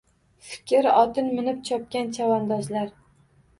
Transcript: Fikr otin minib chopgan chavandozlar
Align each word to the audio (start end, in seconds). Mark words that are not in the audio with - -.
Fikr 0.45 0.87
otin 1.01 1.29
minib 1.37 1.61
chopgan 1.71 2.11
chavandozlar 2.19 2.93